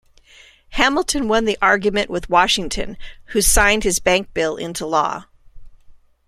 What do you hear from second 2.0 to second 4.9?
with Washington, who signed his Bank Bill into